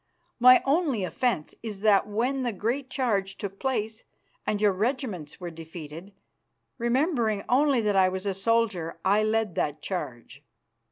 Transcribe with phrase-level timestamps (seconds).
[0.39, 4.03] My only offence is that when the great charge took place
[4.47, 6.11] and your regiments were defeated,
[6.79, 10.41] remembering only that I was a soldier, I led that charge.